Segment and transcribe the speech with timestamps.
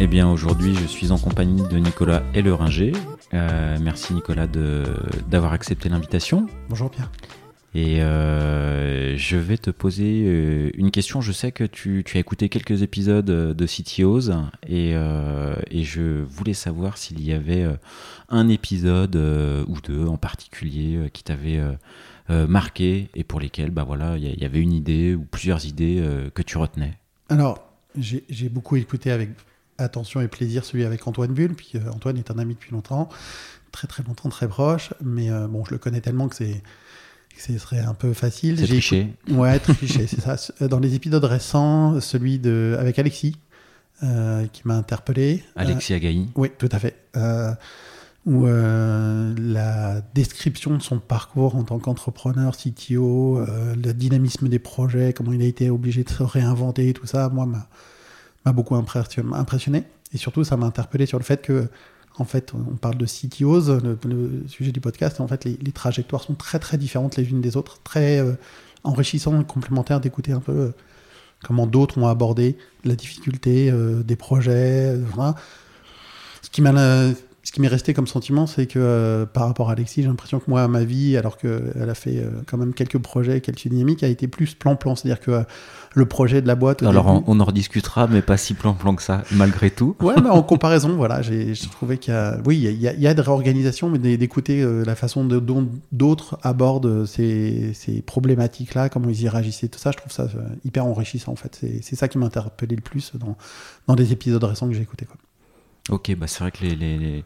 [0.00, 2.92] Eh bien aujourd'hui je suis en compagnie de Nicolas Elleringer.
[3.32, 6.48] Euh, merci Nicolas d'avoir accepté l'invitation.
[6.68, 7.12] Bonjour Pierre.
[7.76, 11.20] Et euh, je vais te poser euh, une question.
[11.20, 14.32] Je sais que tu, as écouté quelques épisodes de CTOs
[14.68, 14.94] et,
[15.70, 17.64] et je voulais savoir s'il y avait
[18.28, 21.62] un épisode ou deux en particulier qui t'avait
[22.28, 26.02] marqué et pour lesquels bah voilà, il y, avait une idée ou plusieurs idées
[26.34, 26.98] que tu retenais.
[27.28, 27.64] Alors,
[27.96, 29.30] j'ai beaucoup écouté avec
[29.78, 33.08] attention et plaisir celui avec Antoine Bull, puis euh, Antoine est un ami depuis longtemps,
[33.72, 36.62] très très longtemps, très proche, mais euh, bon, je le connais tellement que c'est
[37.36, 38.60] ce serait un peu facile.
[38.60, 39.12] C'est triché.
[39.28, 40.36] Ouais, triché, c'est ça.
[40.68, 43.36] Dans les épisodes récents, celui de avec Alexis,
[44.04, 45.42] euh, qui m'a interpellé.
[45.56, 46.28] Alexis Agaï.
[46.36, 46.94] Oui, tout à fait.
[48.24, 55.32] où la description de son parcours en tant qu'entrepreneur, CTO, le dynamisme des projets, comment
[55.32, 57.68] il a été obligé de se réinventer, tout ça, moi, m'a
[58.44, 59.84] m'a beaucoup impressionné.
[60.12, 61.68] Et surtout, ça m'a interpellé sur le fait que,
[62.18, 66.34] en fait, on parle de CTOs, le, sujet du podcast, en fait, les, trajectoires sont
[66.34, 68.34] très très différentes les unes des autres, très euh,
[68.84, 70.74] enrichissant et complémentaire d'écouter un peu euh,
[71.42, 74.96] comment d'autres ont abordé la difficulté euh, des projets.
[76.42, 76.72] Ce qui m'a
[77.44, 80.40] ce qui m'est resté comme sentiment, c'est que euh, par rapport à Alexis, j'ai l'impression
[80.40, 84.02] que moi, ma vie, alors qu'elle a fait euh, quand même quelques projets, quelques dynamiques,
[84.02, 84.96] a été plus plan-plan.
[84.96, 85.42] C'est-à-dire que euh,
[85.94, 86.82] le projet de la boîte.
[86.82, 89.94] alors on, en rediscutera, mais pas si plan-plan que ça, malgré tout.
[90.00, 92.38] Ouais, mais en comparaison, voilà, j'ai trouvé qu'il y a.
[92.46, 97.04] Oui, il y a, y a, de réorganisation, mais d'écouter la façon dont d'autres abordent
[97.04, 100.28] ces, ces problématiques-là, comment ils y réagissaient, tout ça, je trouve ça
[100.64, 101.60] hyper enrichissant en fait.
[101.82, 103.36] C'est ça qui m'a interpellé le plus dans,
[103.86, 105.04] dans des épisodes récents que j'ai écoutés.
[105.04, 105.16] Quoi.
[105.90, 107.22] Ok, bah c'est vrai que le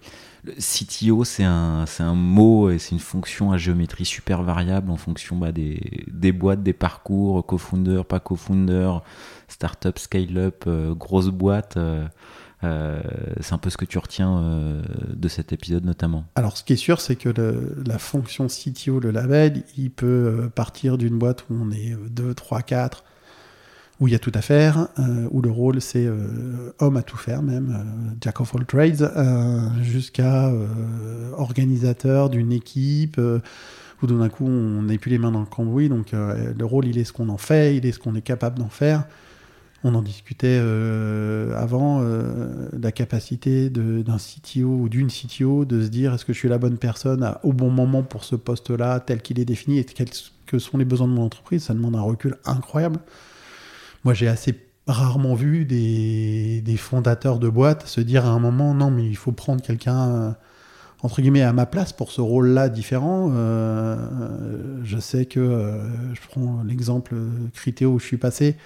[0.55, 5.53] CTO, c'est un, mot et c'est une fonction à géométrie super variable en fonction bah,
[5.53, 8.99] des, des boîtes, des parcours, co-founder, pas co-founder,
[9.47, 11.77] startup, scale-up, euh, grosse boîte.
[11.77, 12.07] Euh,
[12.65, 13.01] euh,
[13.41, 16.25] c'est un peu ce que tu retiens de cet épisode notamment.
[16.35, 17.29] Alors ce qui est sûr, c'est que
[17.87, 22.63] la fonction CTO, le label, il peut partir d'une boîte où on est 2, 3,
[22.63, 23.05] 4
[24.01, 27.03] où il y a tout à faire, euh, où le rôle c'est euh, homme à
[27.03, 29.11] tout faire même, euh, jack of all trades,
[29.83, 30.53] jusqu'à
[31.37, 33.21] organisateur d'une équipe,
[34.03, 36.99] où d'un coup on n'est plus les mains dans le cambouis, donc le rôle il
[36.99, 39.05] est ce qu'on en fait, il est ce qu'on est capable d'en faire.
[39.85, 40.59] On en discutait
[41.57, 42.03] avant,
[42.73, 46.59] la capacité d'un CTO ou d'une CTO de se dire est-ce que je suis la
[46.59, 50.11] bonne personne au bon moment pour ce poste-là, tel qu'il est défini, et quels
[50.47, 53.01] que sont les besoins de mon entreprise, ça demande un recul incroyable.
[54.05, 54.55] Moi, j'ai assez
[54.87, 59.33] rarement vu des, fondateurs de boîtes se dire à un moment non, mais il faut
[59.33, 60.31] prendre quelqu'un euh,
[61.03, 63.31] entre guillemets à ma place pour ce rôle-là différent.
[63.35, 63.97] Euh,
[64.85, 67.15] je sais que euh, je prends l'exemple
[67.53, 68.57] Critéo où je suis passé,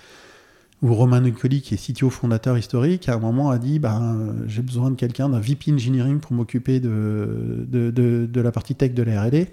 [0.83, 4.63] où Romain Nicoli, qui est CTO fondateur historique, à un moment a dit ben, j'ai
[4.63, 9.03] besoin de quelqu'un, d'un VP Engineering pour m'occuper de, de, de, la partie tech de
[9.03, 9.47] la RD.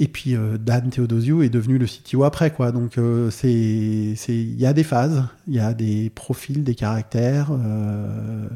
[0.00, 2.72] Et puis euh, Dan Theodosio est devenu le CTO après, quoi.
[2.72, 7.50] Donc euh, c'est, il y a des phases, il y a des profils, des caractères.
[7.52, 8.48] Euh,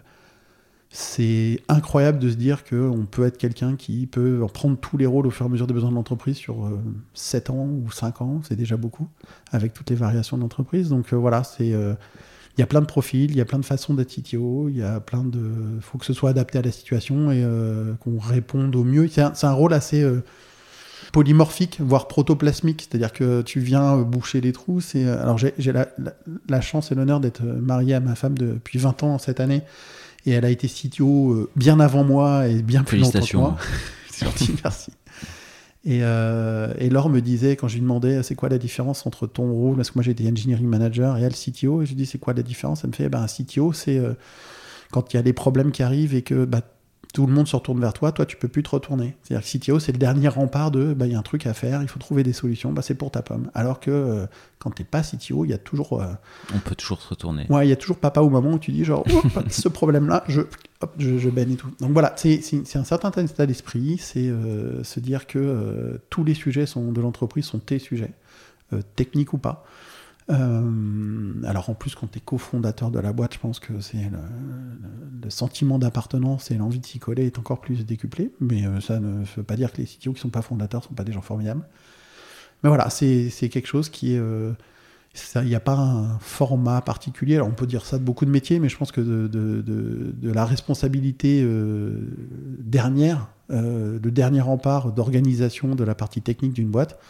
[0.90, 5.26] c'est incroyable de se dire qu'on peut être quelqu'un qui peut prendre tous les rôles
[5.26, 6.66] au fur et à mesure des besoins de l'entreprise sur
[7.12, 9.06] 7 ans ou 5 ans, c'est déjà beaucoup,
[9.52, 10.88] avec toutes les variations d'entreprise.
[10.88, 13.92] Donc voilà, c'est il y a plein de profils, il y a plein de façons
[13.92, 15.78] d'être CTO, il y a plein de.
[15.82, 17.44] Faut que ce soit adapté à la situation et
[18.00, 19.08] qu'on réponde au mieux.
[19.08, 20.02] C'est un, rôle assez
[21.12, 24.80] polymorphique, voire protoplasmique, c'est-à-dire que tu viens boucher les trous.
[24.80, 29.18] C'est alors j'ai la, chance et l'honneur d'être marié à ma femme depuis 20 ans
[29.18, 29.62] cette année,
[30.26, 33.56] et elle a été CTO euh, bien avant moi et bien plus longtemps que moi.
[34.10, 34.90] C'est gentil, merci.
[35.84, 39.26] Et, euh, et, Laure me disait, quand je lui demandais c'est quoi la différence entre
[39.26, 42.06] ton rôle, parce que moi j'étais engineering manager et elle CTO, et je lui dis
[42.06, 42.82] c'est quoi la différence?
[42.84, 44.14] Elle me fait ben, un CTO, c'est euh,
[44.90, 46.62] quand il y a des problèmes qui arrivent et que bah,
[47.14, 49.16] tout le monde se retourne vers toi, toi tu peux plus te retourner.
[49.22, 51.54] C'est-à-dire que CTO, c'est le dernier rempart de bah, il y a un truc à
[51.54, 53.50] faire, il faut trouver des solutions, bah, c'est pour ta pomme.
[53.54, 54.26] Alors que euh,
[54.58, 56.00] quand tu n'es pas CTO, il y a toujours.
[56.00, 56.06] Euh,
[56.54, 57.46] On peut toujours se retourner.
[57.48, 59.04] Ouais, il y a toujours papa ou maman où tu dis genre,
[59.48, 60.42] ce problème-là, je,
[60.80, 61.70] hop, je, je baigne et tout.
[61.80, 66.66] Donc voilà, c'est un certain état d'esprit, c'est euh, se dire que tous les sujets
[66.66, 68.12] sont, de l'entreprise sont tes sujets,
[68.96, 69.64] techniques ou pas.
[70.30, 74.10] Euh, alors en plus, quand tu es cofondateur de la boîte, je pense que c'est
[75.22, 78.32] le, sentiment d'appartenance et l'envie de s'y coller est encore plus décuplé.
[78.40, 80.94] Mais euh, ça ne veut pas dire que les CTO qui sont pas fondateurs sont
[80.94, 81.66] pas des gens formidables.
[82.62, 84.18] Mais voilà, c'est quelque chose qui est...
[84.18, 84.52] Euh,
[85.36, 87.36] il n'y a pas un format particulier.
[87.36, 90.44] Alors on peut dire ça de beaucoup de métiers, mais je pense que de, la
[90.44, 91.44] responsabilité
[92.60, 97.00] dernière, le dernier rempart d'organisation de la partie technique d'une boîte,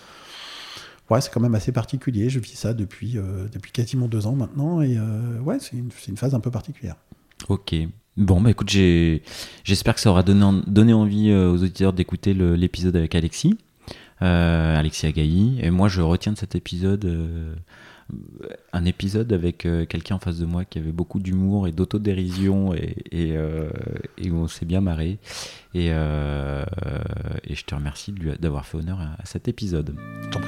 [1.11, 2.31] ouais, c'est quand même assez particulier.
[2.31, 4.81] Je vis ça depuis, euh, depuis quasiment deux ans maintenant.
[4.81, 6.97] Et euh, ouais, c'est une, une, phase un peu particulière.
[7.49, 7.75] Ok.
[8.17, 13.15] Bon, bah écoute, j'espère que ça aura donné, donné envie aux auditeurs d'écouter l'épisode avec
[13.15, 13.57] Alexis,
[14.19, 15.61] Alexis Agaï.
[15.63, 17.57] Et moi, je retiens de cet épisode
[18.73, 22.75] un épisode avec euh, quelqu'un en face de moi qui avait beaucoup d'humour et d'autodérision
[22.75, 23.71] et, et, euh,
[24.31, 25.19] on s'est bien marré.
[25.75, 26.65] Et, euh,
[27.45, 29.95] et, je te remercie d'avoir fait honneur à, à cet épisode.
[30.23, 30.41] Je t'en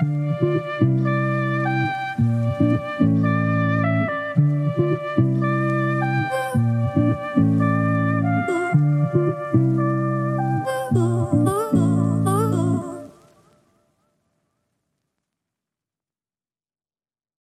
[0.00, 0.40] thank
[3.00, 3.37] you